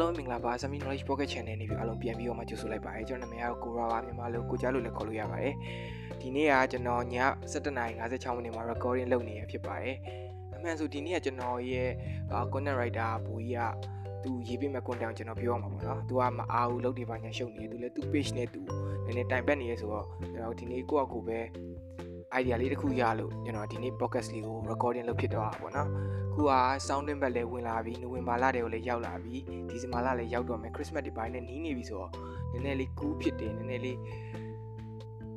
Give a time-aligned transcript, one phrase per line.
[0.00, 5.54] အားလုံးမင်္ဂလာပါ Semi Knowledge Pocket Channel နေပြီးအားလုံးပြန်ပြီးတော့မှကြိုဆိုလိုက်ပါတယ်ကျွန်တော်နာမည်ကကိုရာပါမြန်မာလို့ကိုကြားလို့လည်းခေါ်လို့ရပါတယ်
[6.20, 7.02] ဒီနေ့ကကျွန်တော်ည
[7.52, 9.96] 7:56မိနစ်မှာ recording လုပ်နေရဖြစ်ပါတယ်
[10.54, 11.90] အမှန်ဆိုဒီနေ့ကကျွန်တော်ရဲ့
[12.52, 13.62] content writer ဘူကြီးက
[14.24, 18.60] သူရေးပေးမဲ့ content ကိုကျွန်တော်ပြောရမှာပေါ့နော်သူကမအားဘူးလုပ်နေပါညာရှုပ်နေတယ်သူလည်းသူ page နဲ့သူ
[19.06, 21.38] နည်းနည်းတိုင်ပတ်နေရဆိုတော့ကျွန်တော်ဒီနေ့ကိုယ့်အကူပဲ
[22.38, 25.88] idea လေးတစ်ခုရလို့ကျွန်တော်ဒီနေ့ podcast လေးကို recording လုပ်ဖြစ်တော့တာပေါ့နော်
[26.34, 26.52] ခုက
[26.86, 29.34] sounding bed လည်းဝင်လာပြီနိုဝင်ဘာလတည်းကိုလည်းရောက်လာပြီ
[29.68, 32.10] ဒီဇင်ဘာလလည်းရောက်တော့မယ် Christmas ဒီပိုင်းနဲ့နီးနေပြီဆိုတော့
[32.52, 33.98] နည်းနည်းလေးကူးဖြစ်တယ်နည်းနည်းလေး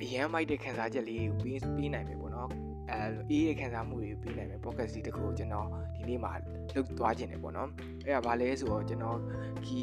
[0.04, 2.50] အရန်မိုက်တဲ့ခံစားချက်လေးကိုပြီးပြီးနိုင်မယ်ပေါ့နော်
[2.92, 2.98] အဲ
[3.30, 6.32] အေးရဲ့ခံစားမှုတွေကိုပြီးနိုင်မယ် podcast လေးတစ်ခုကိုကျွန်တော်ဒီနေ့မှာ
[6.76, 7.70] လုပ်သွားခြင်းတယ်ပေါ့နော်
[8.06, 9.18] အဲ့ဒါဘာလဲဆိုတော့ကျွန်တော်
[9.64, 9.80] ဒီ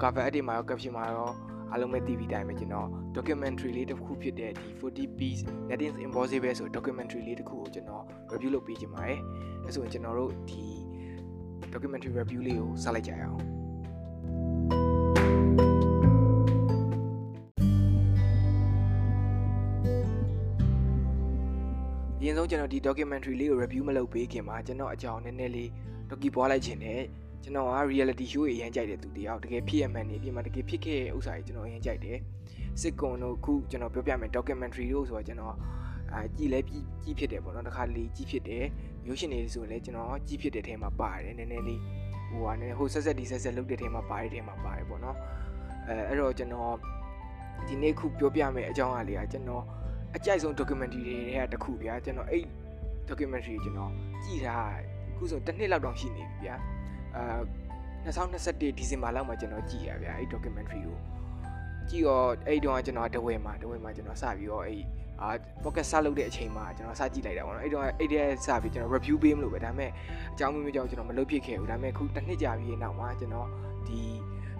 [0.00, 1.30] cover edit မှာရော caption မှာရော
[1.74, 9.20] အားလုံးပဲသိပြီးတိုင်းပဲကျွန်တော် documentary လေးတစ်ခုဖြစ်တဲ့ဒီ40 piece Nothing's Impossible ဆို documentary လေးတစ်ခုကိုကျွန်တော် review လုပ်ပေးခြင်းပါတယ်
[9.64, 10.64] အဲဆိုရင်ကျွန်တော်တို့ဒီ
[11.72, 13.40] documentary review လေးကိုစလိုက်ကြရအောင်
[22.20, 25.68] အရင်ဆုံးကျွန်တော်ဒီ documentary လေးကို review မလုပ်ပေးခင်မှာကျွန်တော်အကြောင်းနည်းနည်းလေး
[26.10, 27.02] docu ပွားလိုက်ခြင်းနဲ့
[27.44, 32.18] ကျွန်တော်က reality show အရင်ကြိုက်တဲ့သူတယောက်တကယ်ဖြစ်ရမှန်နေပြင်မှာတကယ်ဖြစ်ခဲ့တဲ့ဥစ္စာကြီးကျွန်တော်အရင်ကြိုက်တယ်
[32.80, 35.54] စစ်ကွန်တို့ခုကျွန်တော်ပြောပြမယ် documentary တို့ဆိုတော့ကျွန်တော်
[36.12, 38.64] အာကြည်လဲကြီးကြီးဖြစ်တယ်ပေါ့နော်တခါလေကြီးဖြစ်တယ်
[39.04, 41.80] မျိုးရှင်တွေဆိုလည်းကျွန်တော်ကြီးဖြစ်တဲ့ထဲမှာပါတယ်နည်းနည်းလေး
[42.30, 45.16] ဟိုဟာနည်းဟိုဆက်ဆက်ဒီဆက်ဆက်လုပ်တဲ့ထဲမှာပါတယ်ထဲမှာပါတယ်ပေါ့နော်
[45.88, 46.74] အဲအဲ့တော့ကျွန်တော်
[47.68, 49.62] ဒီနေ့ခုပြောပြမယ်အကြောင်းအရာလေးကကျွန်တော်
[50.16, 52.44] အကြိုက်ဆုံး documentary တွေကတခုဗျာကျွန်တော်အဲ့
[53.08, 53.90] documentary ကျွန်တော်
[54.24, 54.56] ကြည့်တာ
[55.16, 56.56] ခုဆိုတစ်နှစ်လောက်တောင်ရှိနေပြီဗျာ
[57.16, 57.24] အာ
[58.04, 60.96] 2021ဒီဇင်ဘာလောက်မှာကျွန်တော်ကြည့်ရဗျာအဲ့ documentary ကို
[61.90, 64.82] ကြည့်တော့အဲ့တုန်းကကျွန်တော်တဝဲမှာတဝဲမှာကျွန်တော်စပြီးတော့အဲ့
[65.20, 65.28] အာ
[65.64, 68.16] pocket စလုပ်တဲ့အချိန်မှာကျွန်တော်စကြည့်လိုက်တာပေါ့နော်အဲ့တုန်းကအဲ့ဒီ
[68.46, 69.90] စပြီးကျွန်တော် review ပေးမလို့ပဲဒါပေမဲ့
[70.32, 73.48] အကြောင်းမျိုးမျိုးကြောင့်ကျွန်တော်မလုပ်ဖြစ်ခဲ့ဘူးဒါပေမဲ့ခုတစ်နှစ်ကြာပြီးနောက်မှာကျွန်တော်
[73.88, 74.00] ဒီ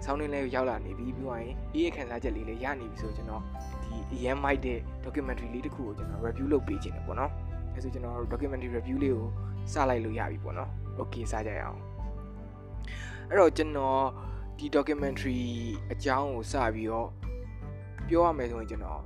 [0.05, 3.41] ဆောင်းနေလဲရောက်လာနေပြီပြီးတော့ရင်အေးရခံစားချက်လေးလည်းရနေပြီဆိုကျွန်တော်
[3.83, 7.31] ဒီအရန်မိုက်တဲ့ documentary လေးတစ်ခုကိုကျွန်တော် review လုပ်ပေးခြင်းတယ်ပေါ့နော်
[7.73, 9.27] အဲဆိုကျွန်တော် documentary review လေးကို
[9.73, 10.69] စလိုက်လို့ရပြီပေါ့နော်
[10.99, 11.79] okay စကြရအောင်
[13.29, 14.01] အဲ့တော့ကျွန်တော်
[14.57, 15.41] ဒီ documentary
[15.91, 17.09] အကြောင်းကိုစပြီးတော့
[18.07, 19.01] ပြောရမယ်ဆိုရင်ကျွန်တော်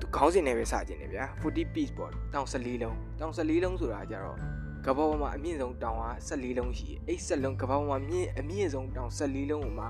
[0.00, 4.38] သူခေါင်းစဉ်နဲ့ပဲစခြင်းတယ်ဗျာ40 piece ပေါ့တောင်14လုံးတောင်14လုံးဆိုတာကြတော့
[4.86, 9.86] ကဘာပေါ်မှာအမြင့်ဆုံးတောင်က14လုံးရှိတယ်အဲ့14လုံးကဘာပေါ်မှာမြင့်အမြင့်ဆုံးတောင်14လုံးကိုမှ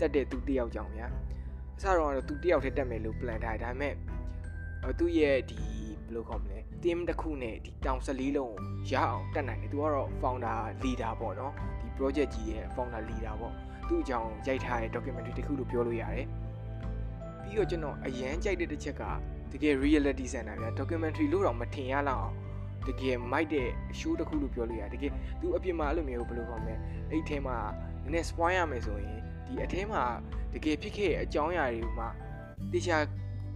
[0.00, 1.08] တက်တဲ့သူတယောက်ကြောင့်ဗျာ
[1.76, 3.94] အစတော့သူတယောက်တည်းတက်မယ်လို့ plan ထားတယ်ဒါပေမဲ့
[4.98, 5.58] သူ့ရဲ့ဒီ
[6.04, 8.62] ဘယ်လိုခေါ်မလဲ team တစ်ခုနဲ့ဒီတောင်14လုံးကို
[8.92, 13.54] ရအောင်တက်နိုင်တယ်သူကတော့ founder leader ပေါ့နော်ဒီ project ကြီးရဲ့ founder leader ပေါ့
[13.88, 16.26] သူ့အကြောင်းရိုက်ထားတဲ့ documentary တစ်ခုလို့ပြောလို့ရတယ်
[17.42, 19.02] ပြီးတော့ကျွန်တော်အရန်ကြိုက်တဲ့တစ်ချက်က
[19.52, 22.34] တကယ် reality center ဗျာ documentary လို့တော့မထင်ရလောက်အောင်
[22.88, 23.68] တကယ်မိုက်တဲ့
[23.98, 26.74] show တစ်ခုလို့ပြောလို့ရတယ်တကယ်သူအပြင်မှာအဲ့လိုမျိုးဘယ်လိုခေါ်မလဲ
[27.10, 27.56] အဲ့ဒီထဲမှာ
[28.02, 30.02] နည်းနည်း spoil ရမယ်ဆိုရင်ဒီအထဲမှာ
[30.54, 32.08] တကယ်ဖြစ်ခဲ့တဲ့အကြောင်းအရာတွေမှာ
[32.72, 33.02] တခြား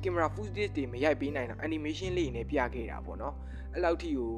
[0.02, 3.34] camera footage တွေမရိုက်ပေးနိုင်တော့ animation လေးနဲ့ပြခဲ့တာပေါ့နော်
[3.72, 4.32] အဲ့လောက်ထိကို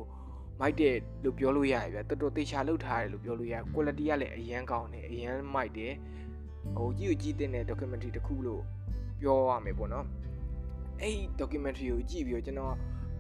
[0.61, 0.95] မိုက်တဲ့
[1.25, 5.93] လို့ပြောလို့ရတယ်ဗျတော်တော်သေချာလုပ်ထားတယ်လို့ပြောလို့ရ quality ကလည်းအရန်ကောင်းတယ်အရန်မိုက်တယ်
[6.77, 8.63] ဟိုကြည့်ကြည့်တဲ့ documentary တစ်ခုလို့
[9.21, 10.07] ပြောရမယ်ပေါ့နော်
[11.01, 12.75] အဲ့ဒီ documentary ကိုကြည့်ပြီးတော့ကျွန်တော်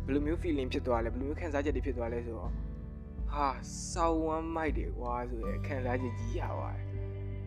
[0.04, 2.52] ဘယ်လိုမျိုး feeling ဖြစ်သွားလဲဘယ်လိုမျိုးခံစားချက်တွေဖြစ်သွားလဲဆိုတော့
[3.32, 3.48] ဟာ
[3.92, 6.84] စောင်းဝမ်းမိုက်တယ်ကွာဆိုရယ်ခံစားချက်ကြီးရပါတယ်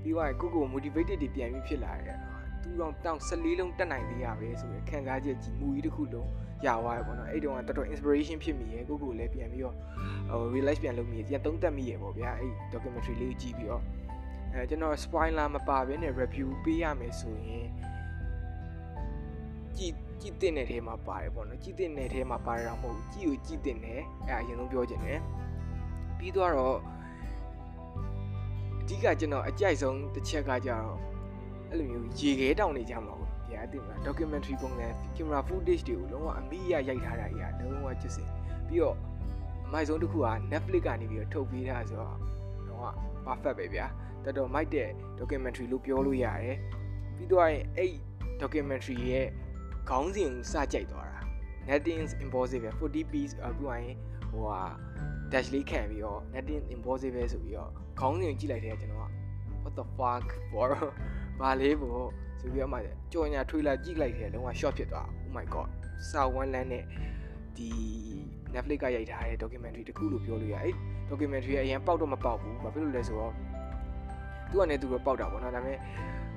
[0.03, 2.17] ပြီးတော့ကိုကို motivated တွေပြန်ပြီးဖြစ်လာတယ်
[2.63, 6.29] သူတော့တောင်14လုံးတက်နိုင်သေးရပဲဆိုရယ်ခံစားချက်ကြီးမူကြီးတစ်ခုလုံး
[6.65, 9.75] ရသွားတယ်ပေါ့နော်အဲ့တုန်းကတော်တော် inspiration ဖြစ်မိရယ်ကိုကိုလည်းပြန်ပြီးတော့
[10.29, 13.83] ဟို realize ပြန်လုပ်မိရယ်ပြန်သုံးသပ်မိရယ်ပေါ့ဗျာအဲ့ documentary လေးကိုကြည့်ပြီးတော့
[14.53, 17.67] အဲကျွန်တော် spoiler မပါဘဲနဲ့ review ပေးရမယ်ဆိုရင်
[19.77, 23.95] ကြည့်ကြည့်တဲ့ထဲမှာပါတယ်ပေါ့နော်ကြည့်တဲ့ထဲမှာပါတယ်တော့မဟုတ်ကြည့်ကိုကြည့်တဲ့အဲ
[24.27, 25.19] အရင်ဆုံးပြောချင်တယ်
[26.17, 26.49] ပြီးတော့
[28.81, 31.12] အဓိကကျွန်တော်အကြိုက်ဆုံးတစ်ချက်ကကြတော့
[31.73, 38.29] အဲ့လိုမျိုးရေခဲတောင်နေကြမှာပေါ့ဗျာအတင်မလား documentary ပုံစံ camera footage တွေကိုလုံးဝအမိရရိုက်ထားတာကြီးကလုံးဝချစ်စင်
[38.67, 38.97] ပြီးတော့
[39.65, 42.17] အမိုက်ဆုံးတစ်ခုက Netflix ကနေပြီးတော့ထုတ်ပေးတာဆိုတော့
[42.67, 42.85] လုံးဝ
[43.25, 43.85] perfect ပဲဗျာ
[44.23, 44.89] တော်တော်မိုက်တဲ့
[45.19, 46.57] documentary လို့ပြောလို့ရတယ်
[47.17, 47.43] ပြီးတော့
[47.77, 47.91] အဲ့
[48.41, 49.27] documentary ရဲ့
[49.89, 51.19] ခေါင်းစဉ်စကြိုက်သွားတာ
[51.69, 53.95] Nothing's impossible 40 piece အခုရင်
[54.31, 54.61] ဟိုဟာ
[55.31, 57.69] dash လေးခံပြီးတော့ Nothing impossible ဆိုပြီးတော့
[57.99, 59.11] ခေါင်းစဉ်ကြည့်လိုက်တဲ့ကျွန်တော်က
[59.63, 60.69] what the fuck for
[61.39, 62.07] ဘာလေးပေါ့
[62.39, 62.77] ဆိုပြီးတော့မှ
[63.11, 65.69] ကြော်ညာထွေးလာကြည့်လိုက်တယ်လုံးဝ short ဖြစ်သွား oh my god
[66.09, 66.83] စာဝမ်းလန်းနဲ့
[67.57, 67.69] ဒီ
[68.53, 70.73] Netflix ကရိုက်ထားတဲ့ documentary တခုလို့ပြောလို့ရအဲ့
[71.09, 73.33] documentary ကအရင်ပေါက်တော့မပေါက်ဘူးဘာဖြစ်လို့လဲဆိုတော့
[74.49, 75.77] သူကလည်းသူတော့ပေါက်တာပေါ့နော်ဒါပေမဲ့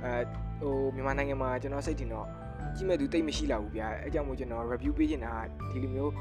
[0.04, 0.12] အဲ
[0.60, 2.26] ဟိုမြန်မာနိုင်ငံမှာကျွန်တော်စိတ်ထင်တော့
[2.76, 5.32] ကြည့်မဲ့သူတိတ်မရှိလာဘူးဗျာအဲကြောင့်မို့ကျွန်တော် review ပေးချင်တာ
[5.72, 6.12] ဒီလိုမျိုး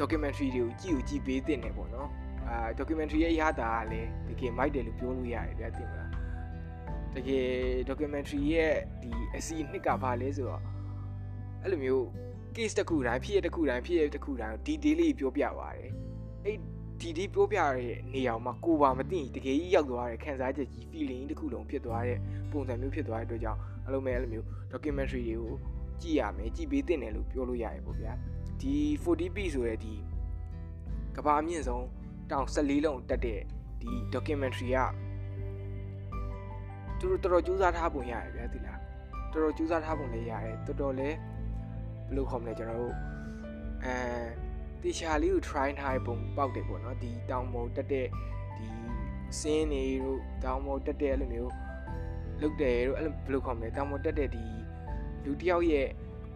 [0.00, 2.08] documentary တွေကိုကြည့်ကိုကြည့်ပေးတင်တယ်ပေါ့နော်
[2.48, 6.03] အာ documentary ရဲ့ရတာကလည်းတကယ်မိုက်တယ်လို့ပြောလို့ရတယ်ဗျာတင်မလားအဲ
[7.16, 7.46] တကယ်
[7.88, 10.62] documentary ရဲ့ဒီအစီအနှစ်ကဘာလဲဆိုတော့
[11.62, 12.04] အဲ့လိုမျိုး
[12.54, 15.90] case တစ်ခုတိုင်းဖြစ်ရတစ်ခုတိုင်းဖြစ်ရတစ်ခုတိုင်း detail လေးပြောပြပါတယ်
[16.44, 16.56] အဲ့
[17.00, 22.18] ဒီဒီပြောပြရတဲ့နေရာမှာကိုပါမသိတကယ်ကြီးရောက်သွားတဲ့ခံစားချက်ကြီး feeling တစ်ခုလုံးဖြစ်သွားတဲ့
[22.52, 25.54] ပုံစံမျိုးဖြစ်သွားတဲ့အတွက်ကြောင့်အဲ့လိုမဲ့အဲ့လိုမျိုး documentary တွေကို
[26.00, 28.12] ကြည့်ရမယ်ကြည့်ပေးတင်တယ်လို့ပြောလို့ရတယ်ပေါ့ဗျာ
[28.60, 28.74] ဒီ
[29.04, 29.94] 40p ဆိုတဲ့ဒီ
[31.16, 31.86] ကဘာအမြင့်ဆုံး
[32.30, 33.40] တောင်14လုံးတက်တဲ့
[33.80, 34.78] ဒီ documentary က
[36.98, 38.80] သူတို့တော်တော်ကြိုးစားထားပုံရတယ်ဗျာသိလား
[39.32, 41.16] တော်တော်ကြိုးစားထားပုံလည်းရတယ်တော်တော်လည်း
[42.06, 42.94] ဘယ်လိုခေါ်မလဲကျွန်တော်တို့
[43.84, 43.94] အဲ
[44.82, 48.06] တေချာလေးကို try ထားပုံပေါက်တယ်ပေါ့နော်ဒီတောင်ပေါ်တက်တဲ့
[48.58, 48.68] ဒီ
[49.40, 51.52] စင်းနေတို့တောင်ပေါ်တက်တဲ့အဲ့လိုမျိုး
[52.40, 54.44] လုတ်တယ်တို့အဲ့လိုဘယ်လိုခေါ်မလဲတောင်ပေါ်တက်တဲ့ဒီ
[55.24, 55.86] လူတယောက်ရဲ့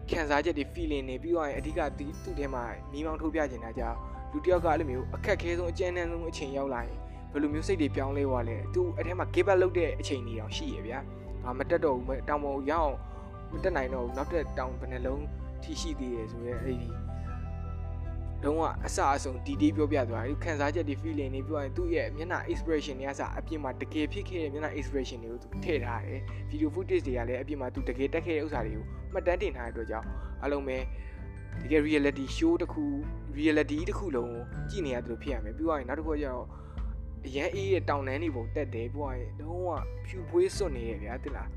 [0.09, 3.89] ခံစားချက်တွေ feeling တွေပြီးတော့အဓိကသူ့ထဲမှာမီးမောင်းထိုးပြနေတာကြာ
[4.31, 6.99] လူတယောက်ကအဲ့လိုမျိုးအခက်ခဲဆုံးအကျဉ်းနှံဆုံးအချိန်ရောက်လာရင်
[7.31, 10.99] ဘယ်လိုမျိုးစိတ်တွေပြောင်းလဲသွားလဲသူအဲ့ထဲမှာ give up လုပ်တဲ့အချိန်တွေတောင်ရှိရဗျာ
[11.43, 12.93] ငါမတက်တော့ဘူးတောင်ပေါ်ရအောင်
[13.51, 15.23] မတက်နိုင်တော့ဘူးနောက်တက်တောင်ဘယ်နှလုံး
[15.63, 16.89] ထိရှိသေးတယ်ဆိုရဲအဲ့ဒီ
[18.43, 30.07] တော့ကအစအဆုံးဒီဒီပြောပြသွားတယ်ခံစားချက်တွေ feeling တွေပြောရင်သူ့ရဲ့မျက်နှာ expression တွေအစအပြင်မှာတကယ်ဖြစ်ခဲ့တဲ့မျက်နှာ expression တွေကိုသူထည့်ထားတယ် video footage တွေကလည်းအပြင်မှာသူတကယ်တက်ခဲ့တဲ့ဥစ္စာတွေကိုမှတ်တမ်းတင်ထားတဲ့အတွက်ကြောင့်
[30.43, 30.77] အလုံးပဲ
[31.63, 32.83] တကယ် reality show တစ်ခု
[33.37, 36.45] reality တစ်ခုလုံးကိုကြည့်နေရတယ်လို့ဖြစ်ရမယ်ပြီးတော့နောက်တစ်ခုကျတော့
[37.25, 39.69] အရန်အေးရဲ့တောင်တန်းတွေပုံတက်တယ်ပြီးတော့လုံးဝ
[40.05, 41.49] ဖြူဖွေးစွတ်နေတယ်ဗျာတိလား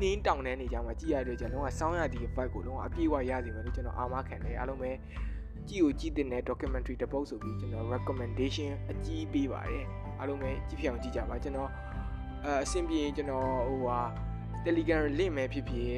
[0.00, 4.90] နှင်းတောင်တန်းနေကြမှာကြည့်ရတဲ့ကျတော့လုံးဝစောင်းရတဲ့ vibe ကိုလုံးဝအပြည့်အဝရစီမယ်လို့ကျွန်တော်အာမခံတယ်အားလုံးပဲ
[5.68, 9.84] ကြည့်ကိုကြည့်တဲ့ documentary တစ်ပုဒ်ဆိုပြီးကျွန်တော် recommendation အကြီးပေးပါတယ်
[10.18, 11.70] အားလုံးပဲကြည့်ဖြစ်အောင်ကြည့်ကြပါကျွန်တော်
[12.44, 13.98] အအဆင်ပြေကျွန်တော်ဟိုဟာ
[14.64, 15.94] Telegram link ပဲဖြစ်ဖြစ်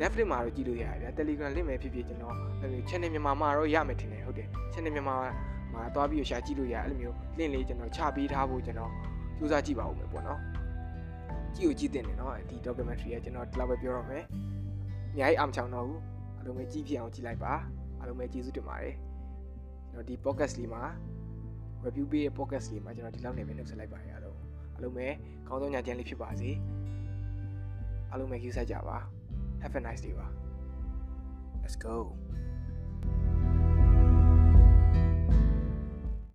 [0.00, 5.16] Netflix မှာတော့ကြည့်လို့ရတယ်ဗျာ Telegram link ပဲဖြစ်ဖြစ်ကျွန်တော်အဲ့လို channel မြန်မာမှာတော့ရမယ်ထင်တယ်ဟုတ်တယ် channel မြန်မာ
[5.76, 8.92] မှာသွားပြီးရှာကြည့်လို့ရအဲ့လိုမျိုး link လေးကျွန်တော်ချပေးထားဖို့ကျွန်တော်
[9.36, 10.40] စူးစမ်းကြည့်ပါဦးမယ်ပေါ့နော်
[11.54, 14.24] ကြည့်ကိုကြည့်တင်တယ်နော်ဒီ documentary ကကျွန်တော်ဒီလောက်ပဲပြောတော့မယ်
[15.12, 16.00] အများကြီးအားမချောင်တော့ဘူး
[16.36, 17.52] အားလုံးပဲကြည့်ဖြစ်အောင်ကြည့်လိုက်ပါ
[17.98, 18.94] အားလုံးပဲကျေးဇူးတင်ပါတယ်
[19.90, 20.82] ကျွန်တော်ဒီ podcast လေးမှာ
[21.84, 24.38] review ပေးတဲ့ podcast လေးမှာကျွန်တော်ဒီလောက်နေပဲနှုတ်ဆက်လိုက်ပါရအောင်
[24.74, 25.06] အားလုံးပဲ
[25.48, 26.50] ကောင်းဆုံးညချမ်းလေးဖြစ်ပါစေ
[28.10, 28.98] အားလုံးပဲကြည့်ဆက်ကြပါ
[29.62, 30.28] have a nice day ပါ
[31.62, 31.94] let's go